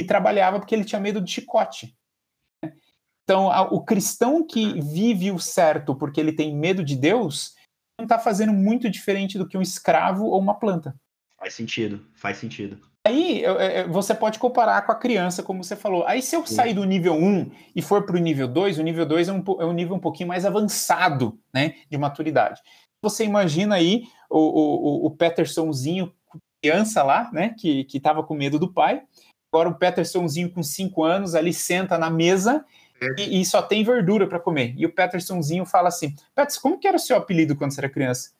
[0.00, 1.96] e trabalhava porque ele tinha medo de chicote.
[2.62, 2.72] Né?
[3.24, 7.54] Então, a, o cristão que vive o certo porque ele tem medo de Deus
[7.98, 10.98] não está fazendo muito diferente do que um escravo ou uma planta.
[11.38, 12.89] Faz sentido, faz sentido.
[13.06, 13.42] Aí
[13.88, 16.06] você pode comparar com a criança, como você falou.
[16.06, 19.06] Aí, se eu sair do nível 1 e for para o nível 2, o nível
[19.06, 22.60] 2 é um, é um nível um pouquinho mais avançado né, de maturidade.
[23.02, 26.12] Você imagina aí o, o, o Petersonzinho,
[26.62, 29.02] criança lá, né, que estava com medo do pai.
[29.52, 32.64] Agora o Petersonzinho com 5 anos ali senta na mesa
[33.18, 34.74] e, e, só tem verdura para comer.
[34.76, 37.88] E o Petersonzinho fala assim: Pets, como que era o seu apelido quando você era
[37.88, 38.32] criança?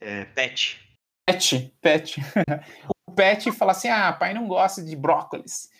[0.00, 0.80] É, Pet.
[1.26, 2.20] Pet, Pet.
[3.14, 5.70] o Pet fala assim: ah, pai não gosta de brócolis.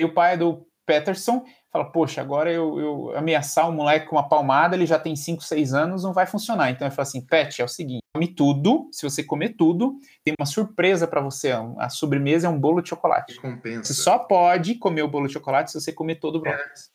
[0.00, 4.28] E o pai do Peterson fala: poxa, agora eu, eu ameaçar o moleque com uma
[4.28, 6.70] palmada, ele já tem 5, 6 anos, não vai funcionar.
[6.70, 10.34] Então ele fala assim: Pet, é o seguinte, come tudo, se você comer tudo, tem
[10.38, 11.52] uma surpresa para você.
[11.78, 13.40] A sobremesa é um bolo de chocolate.
[13.40, 13.92] Compensa.
[13.92, 16.90] Você só pode comer o bolo de chocolate se você comer todo o brócolis.
[16.90, 16.94] É.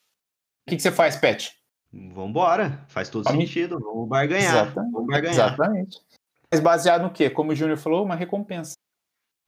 [0.67, 1.51] O que, que você faz, Pet?
[1.91, 3.47] Vambora, faz todo Come...
[3.47, 4.67] sentido, vamos barganhar.
[4.67, 4.91] Exatamente.
[4.91, 5.33] Vamos barganhar.
[5.33, 5.97] Exatamente.
[6.51, 7.29] Mas baseado no quê?
[7.29, 8.73] Como o Júnior falou, uma recompensa.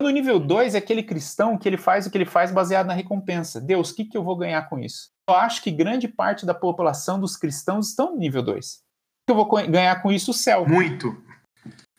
[0.02, 2.94] No nível 2 é aquele cristão que ele faz o que ele faz baseado na
[2.94, 3.62] recompensa.
[3.62, 5.12] Deus, o que, que eu vou ganhar com isso?
[5.30, 8.76] Eu acho que grande parte da população dos cristãos estão no nível 2.
[8.76, 8.80] O
[9.28, 10.32] que eu vou ganhar com isso?
[10.32, 10.68] O céu.
[10.68, 11.16] Muito.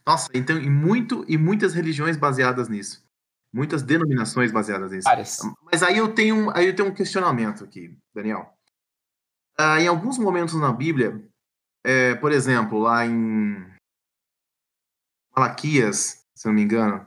[0.05, 3.05] Nossa, então, e, muito, e muitas religiões baseadas nisso.
[3.53, 5.05] Muitas denominações baseadas nisso.
[5.05, 5.39] Várias.
[5.71, 8.53] Mas aí eu tenho, aí eu tenho um questionamento aqui, Daniel.
[9.57, 11.23] Ah, em alguns momentos na Bíblia,
[11.85, 13.65] é, por exemplo, lá em
[15.37, 17.07] Malaquias, se não me engano,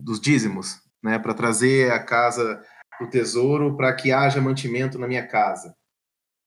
[0.00, 2.62] dos dízimos, né, para trazer a casa
[3.00, 5.74] o tesouro para que haja mantimento na minha casa.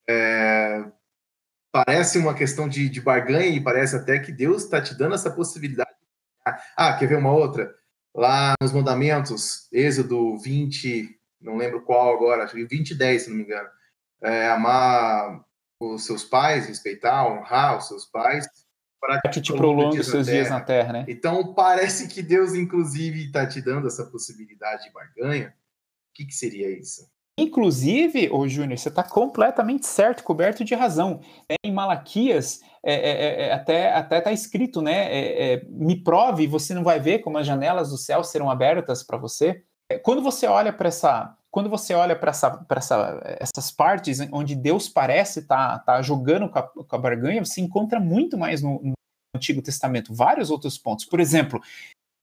[0.07, 0.85] É,
[1.71, 5.31] parece uma questão de, de barganha e parece até que Deus está te dando essa
[5.31, 5.89] possibilidade.
[6.75, 7.73] Ah, quer ver uma outra?
[8.13, 13.29] Lá nos mandamentos, Êxodo 20, não lembro qual agora, acho que 20 e 10, se
[13.29, 13.69] não me engano.
[14.21, 15.43] É, amar
[15.79, 18.47] os seus pais, respeitar, honrar os seus pais,
[19.03, 21.05] para que te prolongue os seus dias na terra, né?
[21.09, 25.49] Então parece que Deus, inclusive, está te dando essa possibilidade de barganha.
[25.49, 27.11] O que, que seria isso?
[27.37, 31.19] Inclusive, ô Júnior, você está completamente certo, coberto de razão.
[31.49, 35.07] É, em Malaquias, é, é, é, é até até está escrito, né?
[35.09, 39.17] É, me prove, você não vai ver como as janelas do céu serão abertas para
[39.17, 39.63] você.
[40.01, 44.89] quando você olha para essa quando você olha para essa, essa, essas partes onde Deus
[44.89, 48.81] parece estar tá, tá jogando com a, com a, barganha, você encontra muito mais no,
[48.81, 48.93] no,
[49.35, 51.05] Antigo Testamento, vários outros pontos.
[51.05, 51.61] Por exemplo,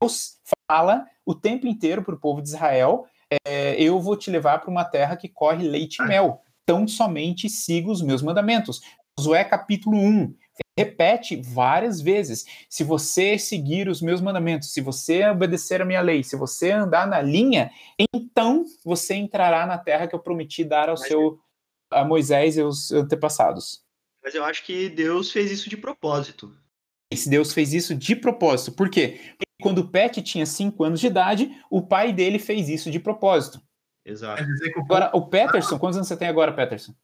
[0.03, 0.37] Deus
[0.69, 3.07] fala o tempo inteiro para o povo de Israel:
[3.47, 6.43] é, eu vou te levar para uma terra que corre leite e mel.
[6.65, 8.81] Então somente siga os meus mandamentos.
[9.17, 10.35] Josué capítulo 1,
[10.79, 12.47] repete várias vezes.
[12.69, 17.07] Se você seguir os meus mandamentos, se você obedecer a minha lei, se você andar
[17.07, 17.71] na linha,
[18.15, 21.39] então você entrará na terra que eu prometi dar ao Mas seu
[21.91, 23.83] a Moisés e aos antepassados.
[24.23, 26.55] Mas eu acho que Deus fez isso de propósito.
[27.13, 28.73] Esse Deus fez isso de propósito.
[28.73, 29.19] Por quê?
[29.37, 33.01] Porque quando o Pet tinha 5 anos de idade, o pai dele fez isso de
[33.01, 33.61] propósito.
[34.05, 34.43] Exato.
[34.77, 36.95] Agora, o Peterson, quantos anos você tem agora, Peterson?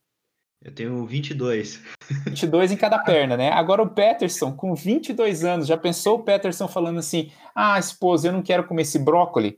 [0.67, 1.81] Eu tenho 22.
[2.27, 3.53] 22 em cada perna, né?
[3.53, 8.33] Agora o Peterson, com 22 anos, já pensou o Peterson falando assim: ah, esposa, eu
[8.33, 9.55] não quero comer esse brócolis?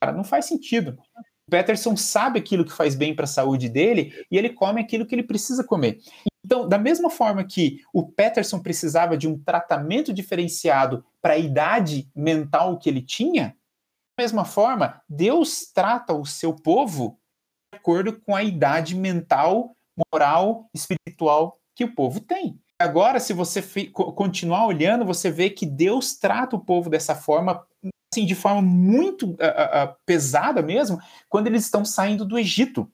[0.00, 0.98] Cara, não faz sentido.
[1.46, 5.04] O Peterson sabe aquilo que faz bem para a saúde dele e ele come aquilo
[5.04, 5.98] que ele precisa comer.
[6.42, 12.08] Então, da mesma forma que o Peterson precisava de um tratamento diferenciado para a idade
[12.16, 13.54] mental que ele tinha,
[14.16, 17.20] da mesma forma, Deus trata o seu povo
[17.70, 19.76] de acordo com a idade mental
[20.12, 22.58] moral, espiritual que o povo tem.
[22.78, 27.66] Agora, se você continuar olhando, você vê que Deus trata o povo dessa forma,
[28.12, 32.90] assim, de forma muito uh, uh, pesada mesmo, quando eles estão saindo do Egito.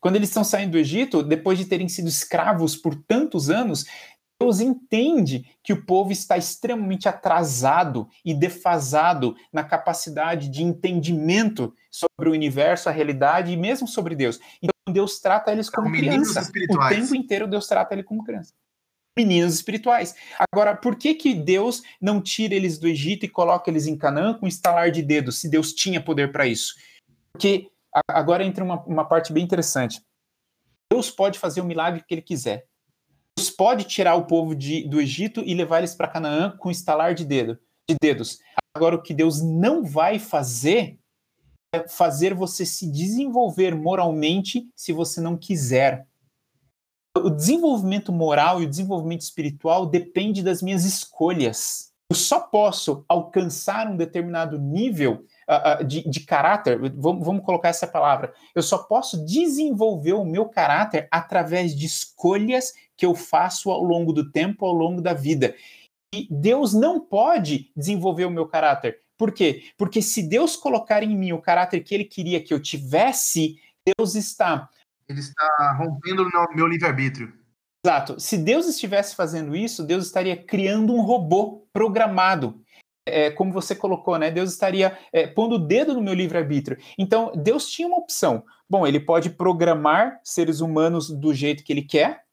[0.00, 3.86] Quando eles estão saindo do Egito, depois de terem sido escravos por tantos anos,
[4.40, 12.28] Deus entende que o povo está extremamente atrasado e defasado na capacidade de entendimento sobre
[12.28, 14.38] o universo, a realidade e mesmo sobre Deus.
[14.60, 16.42] Então Deus trata eles como criança.
[16.70, 18.52] O tempo inteiro Deus trata ele como criança
[19.16, 20.14] meninos espirituais.
[20.52, 24.34] Agora, por que que Deus não tira eles do Egito e coloca eles em Canaã
[24.34, 26.74] com estalar de dedos, se Deus tinha poder para isso?
[27.32, 27.70] Porque
[28.08, 30.02] agora entra uma, uma parte bem interessante.
[30.92, 32.66] Deus pode fazer o milagre que ele quiser.
[33.36, 37.14] Deus pode tirar o povo de, do Egito e levar eles para Canaã com estalar
[37.14, 38.38] de, dedo, de dedos.
[38.76, 40.98] Agora, o que Deus não vai fazer
[41.88, 46.06] fazer você se desenvolver moralmente se você não quiser
[47.18, 51.92] o desenvolvimento moral e o desenvolvimento espiritual depende das minhas escolhas.
[52.10, 57.68] Eu só posso alcançar um determinado nível uh, uh, de, de, caráter, vamos, vamos colocar
[57.68, 63.70] essa palavra, eu só posso desenvolver o meu caráter através de escolhas que eu faço
[63.70, 65.54] ao longo do tempo, ao longo da vida.
[66.14, 69.00] E Deus não pode desenvolver o meu caráter.
[69.24, 69.64] Por quê?
[69.78, 73.58] Porque se Deus colocar em mim o caráter que ele queria que eu tivesse,
[73.96, 74.68] Deus está
[75.08, 77.32] ele está rompendo o meu livre-arbítrio.
[77.82, 78.20] Exato.
[78.20, 82.62] Se Deus estivesse fazendo isso, Deus estaria criando um robô programado.
[83.08, 84.30] É, como você colocou, né?
[84.30, 86.76] Deus estaria é, pondo o dedo no meu livre-arbítrio.
[86.98, 88.44] Então, Deus tinha uma opção.
[88.68, 92.23] Bom, ele pode programar seres humanos do jeito que ele quer,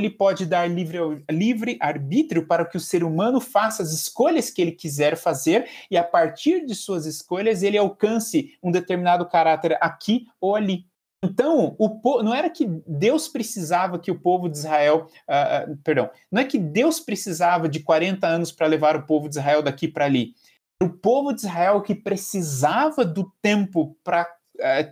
[0.00, 0.98] ele pode dar livre,
[1.30, 5.96] livre arbítrio para que o ser humano faça as escolhas que ele quiser fazer e,
[5.96, 10.86] a partir de suas escolhas, ele alcance um determinado caráter aqui ou ali.
[11.22, 16.08] Então, o não era que Deus precisava que o povo de Israel, uh, uh, perdão,
[16.32, 19.86] não é que Deus precisava de 40 anos para levar o povo de Israel daqui
[19.86, 20.34] para ali.
[20.82, 24.26] O povo de Israel que precisava do tempo para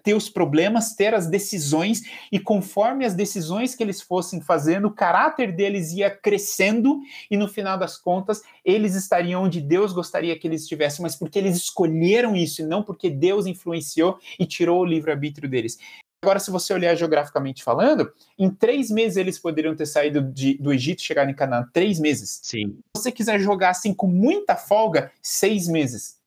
[0.03, 4.95] ter os problemas, ter as decisões, e conforme as decisões que eles fossem fazendo, o
[4.95, 10.47] caráter deles ia crescendo, e no final das contas, eles estariam onde Deus gostaria que
[10.47, 14.85] eles estivessem, mas porque eles escolheram isso, e não porque Deus influenciou e tirou o
[14.85, 15.79] livre-arbítrio deles.
[16.21, 20.73] Agora, se você olhar geograficamente falando, em três meses eles poderiam ter saído de, do
[20.73, 21.65] Egito e chegado em Canaã.
[21.73, 22.41] Três meses.
[22.43, 22.77] Sim.
[22.97, 26.18] Se você quiser jogar assim com muita folga, seis meses.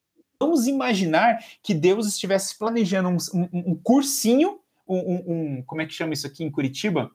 [0.42, 5.94] Vamos imaginar que Deus estivesse planejando um, um, um cursinho, um, um, Como é que
[5.94, 7.12] chama isso aqui em Curitiba?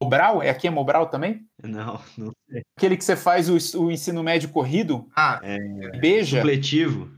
[0.00, 0.40] Mobral?
[0.40, 1.44] É aqui é Mobral também?
[1.60, 2.62] Não, não sei.
[2.76, 5.10] Aquele que você faz o, o ensino médio corrido?
[5.16, 5.58] Ah, é.
[5.98, 6.36] Beija?
[6.36, 7.10] Supletivo.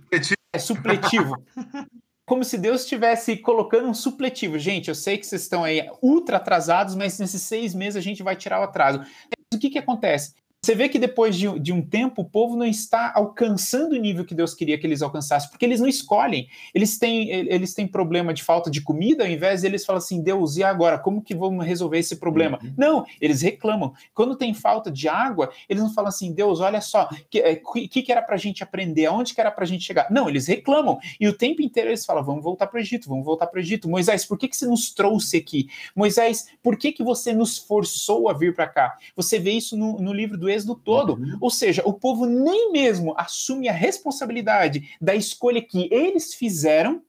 [0.55, 1.35] É supletivo.
[2.27, 4.59] como se Deus estivesse colocando um supletivo.
[4.59, 8.23] Gente, eu sei que vocês estão aí ultra atrasados, mas nesses seis meses a gente
[8.23, 9.05] vai tirar o atraso.
[9.53, 10.35] o que, que acontece?
[10.61, 14.25] Você vê que depois de, de, um tempo o povo não está alcançando o nível
[14.25, 16.49] que Deus queria que eles alcançassem, porque eles não escolhem.
[16.75, 20.21] Eles têm, eles têm problema de falta de comida, ao invés de eles falam assim,
[20.21, 20.99] Deus, e agora?
[20.99, 22.59] Como que vamos resolver esse problema?
[22.61, 22.75] Uhum.
[22.77, 23.93] Não, eles reclamam.
[24.13, 27.55] Quando tem falta de água, eles não falam assim, Deus, olha só, o que, é,
[27.89, 29.07] que, que, era para a gente aprender?
[29.07, 30.09] Aonde que era para a gente chegar?
[30.11, 30.99] Não, eles reclamam.
[31.21, 33.61] E o tempo inteiro eles falam, vamos voltar para o Egito, vamos voltar para o
[33.61, 33.89] Egito.
[33.89, 35.69] Moisés, por que, que você nos trouxe aqui?
[35.95, 38.97] Moisés, por que, que você nos forçou a vir para cá?
[39.15, 41.15] Você vê isso no, no livro do Êxodo todo.
[41.15, 41.39] Uhum.
[41.41, 47.03] Ou seja, o povo nem mesmo assume a responsabilidade da escolha que eles fizeram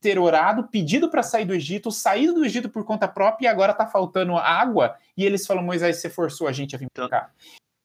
[0.00, 3.72] ter orado, pedido para sair do Egito, saído do Egito por conta própria e agora
[3.72, 7.18] está faltando água, e eles falam: Moisés, você forçou a gente a vir para então
[7.18, 7.30] cá.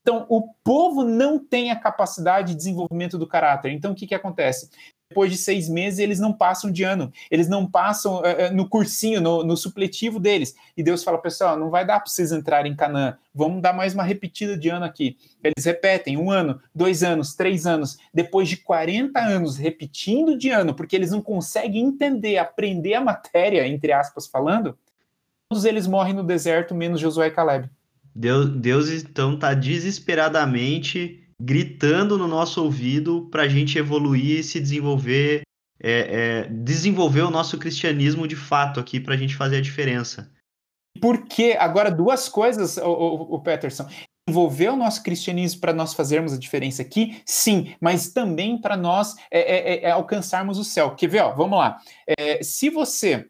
[0.02, 3.72] Então, o povo não tem a capacidade de desenvolvimento do caráter.
[3.72, 4.70] Então, o que, que acontece?
[5.10, 9.22] Depois de seis meses eles não passam de ano, eles não passam uh, no cursinho,
[9.22, 10.56] no, no, supletivo deles.
[10.76, 13.94] E Deus fala, pessoal, não vai dar para vocês entrarem em Canaã, vamos dar mais
[13.94, 15.18] uma repetida de ano aqui.
[15.44, 20.74] Eles repetem um ano, dois anos, três anos, depois de 40 anos repetindo de ano,
[20.74, 24.78] porque eles não conseguem entender, aprender a matéria, entre aspas falando,
[25.48, 27.70] todos eles morrem no deserto, menos Josué e Caleb.
[28.16, 34.60] Deus, Deus então está desesperadamente gritando no nosso ouvido para a gente evoluir e se
[34.60, 35.42] desenvolver,
[35.80, 40.32] é, é, desenvolver o nosso cristianismo de fato aqui para a gente fazer a diferença.
[41.02, 43.88] Porque agora duas coisas, o, o, o Peterson.
[44.28, 49.14] Desenvolver o nosso cristianismo para nós fazermos a diferença aqui, sim, mas também para nós
[49.30, 50.96] é, é, é, é, alcançarmos o céu.
[50.96, 51.22] Quer ver?
[51.22, 51.78] Ó, vamos lá.
[52.18, 53.30] É, se você,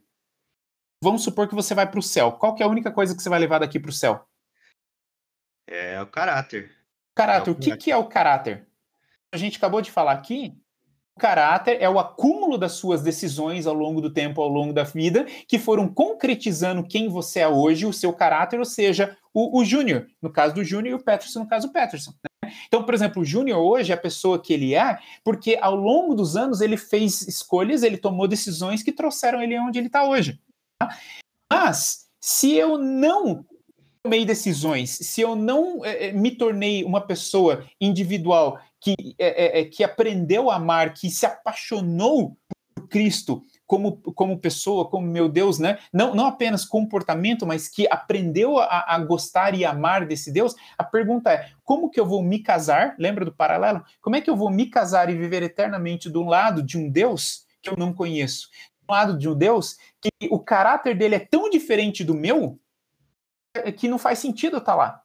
[1.04, 3.22] vamos supor que você vai para o céu, qual que é a única coisa que
[3.22, 4.26] você vai levar daqui para o céu?
[5.68, 6.75] É o caráter.
[7.16, 8.68] Caráter, é o, o que, que é o caráter?
[9.32, 10.54] A gente acabou de falar aqui
[11.16, 14.84] O caráter é o acúmulo das suas decisões ao longo do tempo, ao longo da
[14.84, 19.66] vida, que foram concretizando quem você é hoje, o seu caráter, ou seja, o, o
[19.66, 22.12] Júnior, no caso do Júnior, e o Peterson, no caso do Peterson.
[22.12, 22.54] Né?
[22.68, 26.14] Então, por exemplo, o Júnior hoje é a pessoa que ele é, porque ao longo
[26.14, 30.40] dos anos ele fez escolhas, ele tomou decisões que trouxeram ele onde ele está hoje.
[30.78, 30.98] Tá?
[31.50, 33.46] Mas, se eu não
[34.06, 39.84] tomei decisões, se eu não é, me tornei uma pessoa individual que, é, é, que
[39.84, 42.38] aprendeu a amar, que se apaixonou
[42.76, 45.80] por Cristo como, como pessoa, como meu Deus, né?
[45.92, 50.54] Não, não apenas comportamento, mas que aprendeu a, a gostar e amar desse Deus.
[50.78, 52.94] A pergunta é: como que eu vou me casar?
[53.00, 53.84] Lembra do paralelo?
[54.04, 57.44] Como é que eu vou me casar e viver eternamente do lado de um Deus
[57.60, 58.50] que eu não conheço?
[58.88, 62.60] Do lado de um Deus que o caráter dele é tão diferente do meu
[63.72, 65.02] que não faz sentido estar lá.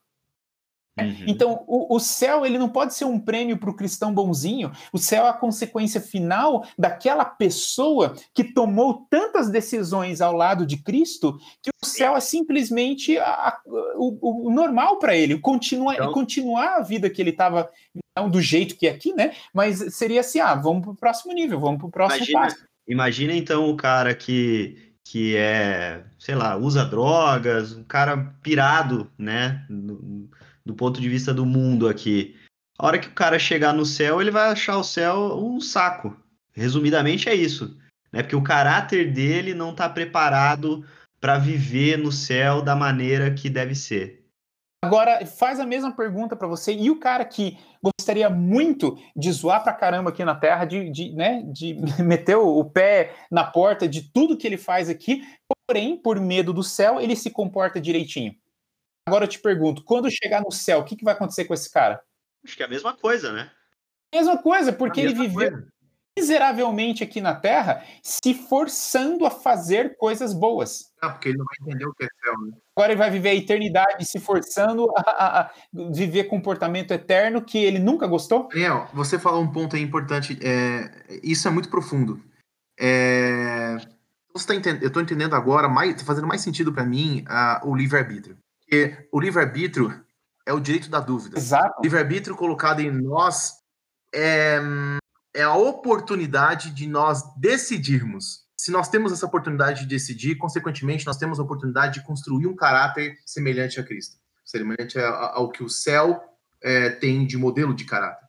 [0.99, 1.25] Uhum.
[1.27, 4.71] Então, o, o, céu ele não pode ser um prêmio para o cristão bonzinho.
[4.93, 10.77] O céu é a consequência final daquela pessoa que tomou tantas decisões ao lado de
[10.77, 13.61] Cristo que o céu é simplesmente a, a,
[13.97, 16.13] o, o, normal para ele, continua, então...
[16.13, 17.71] continuar a vida que ele estava
[18.17, 19.33] não do jeito que é aqui, né?
[19.55, 22.67] Mas seria assim: ah, vamos para o próximo nível, vamos para o próximo imagina, passo.
[22.87, 29.67] Imagina então o cara que que é, sei lá, usa drogas, um cara pirado, né?
[30.65, 32.37] do ponto de vista do mundo aqui.
[32.79, 36.17] A hora que o cara chegar no céu, ele vai achar o céu um saco.
[36.53, 37.77] Resumidamente é isso.
[38.13, 38.23] Né?
[38.23, 40.85] Porque o caráter dele não está preparado
[41.21, 44.20] para viver no céu da maneira que deve ser.
[44.83, 46.73] Agora, faz a mesma pergunta para você.
[46.73, 51.13] E o cara que gostaria muito de zoar pra caramba aqui na Terra, de, de,
[51.13, 55.23] né, de meter o pé na porta de tudo que ele faz aqui,
[55.67, 58.35] porém, por medo do céu, ele se comporta direitinho.
[59.07, 61.71] Agora eu te pergunto, quando chegar no céu, o que, que vai acontecer com esse
[61.71, 62.03] cara?
[62.45, 63.51] Acho que é a mesma coisa, né?
[64.15, 65.73] Mesma coisa, porque ele viveu coisa.
[66.19, 70.91] Miseravelmente aqui na Terra, se forçando a fazer coisas boas.
[71.01, 72.53] Ah, porque ele não vai entender o que é céu, né?
[72.77, 75.51] Agora ele vai viver a eternidade se forçando a, a, a
[75.93, 78.49] viver comportamento eterno que ele nunca gostou?
[78.49, 80.39] Daniel, você falou um ponto aí importante.
[80.43, 82.23] É, isso é muito profundo.
[82.79, 83.77] É,
[84.33, 87.69] você tá entendendo, eu estou entendendo agora, mais, tá fazendo mais sentido para mim uh,
[87.69, 88.37] o livre-arbítrio.
[88.61, 90.05] Porque o livre-arbítrio
[90.47, 91.39] é o direito da dúvida.
[91.39, 91.81] Exato.
[91.81, 93.55] O livre-arbítrio colocado em nós
[94.15, 94.59] é,
[95.35, 98.45] é a oportunidade de nós decidirmos.
[98.57, 102.57] Se nós temos essa oportunidade de decidir, consequentemente, nós temos a oportunidade de construir um
[102.57, 106.23] caráter semelhante a Cristo, semelhante ao que o céu
[106.63, 108.27] é, tem de modelo de caráter.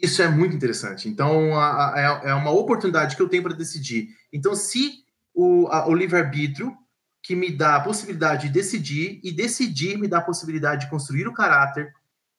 [0.00, 1.08] Isso é muito interessante.
[1.08, 4.08] Então, a, a, é, é uma oportunidade que eu tenho para decidir.
[4.32, 6.74] Então, se o, o livre-arbítrio
[7.22, 11.26] que me dá a possibilidade de decidir e decidir me dá a possibilidade de construir
[11.26, 11.92] o caráter,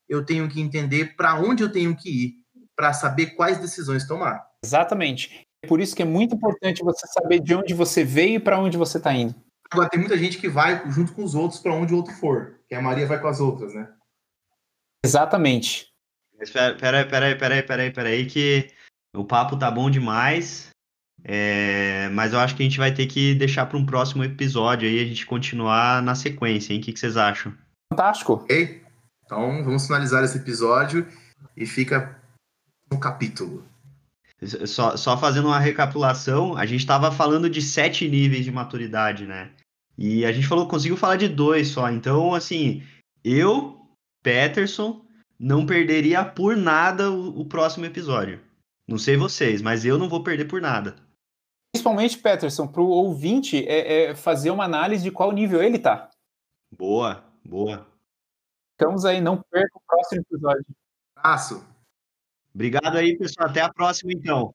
[0.08, 2.45] eu tenho que entender para onde eu tenho que ir
[2.76, 4.46] para saber quais decisões tomar.
[4.64, 5.46] Exatamente.
[5.64, 8.60] É por isso que é muito importante você saber de onde você veio e para
[8.60, 9.36] onde você está indo.
[9.72, 12.60] Agora, tem muita gente que vai junto com os outros para onde o outro for,
[12.68, 13.90] que a Maria vai com as outras, né?
[15.04, 15.88] Exatamente.
[16.40, 18.70] Espera, peraí, peraí, peraí, peraí, peraí, que
[19.16, 20.70] o papo tá bom demais.
[21.24, 24.88] É, mas eu acho que a gente vai ter que deixar para um próximo episódio
[24.88, 26.80] aí a gente continuar na sequência, hein?
[26.80, 27.52] O que, que vocês acham?
[27.92, 28.34] Fantástico.
[28.34, 28.84] Ok.
[29.24, 31.08] Então vamos finalizar esse episódio
[31.58, 32.22] e fica
[32.92, 33.64] no capítulo.
[34.66, 39.52] Só, só fazendo uma recapitulação, a gente estava falando de sete níveis de maturidade, né?
[39.98, 41.90] E a gente falou, conseguiu falar de dois só.
[41.90, 42.84] Então, assim,
[43.24, 43.80] eu,
[44.22, 45.06] Peterson,
[45.40, 48.42] não perderia por nada o, o próximo episódio.
[48.88, 50.96] Não sei vocês, mas eu não vou perder por nada
[51.76, 56.10] principalmente, Peterson, para o ouvinte é, é, fazer uma análise de qual nível ele está.
[56.76, 57.86] Boa, boa.
[58.72, 60.66] Ficamos aí, não perca o próximo episódio.
[61.18, 61.75] Abraço.
[62.56, 63.50] Obrigado aí, pessoal.
[63.50, 64.55] Até a próxima, então.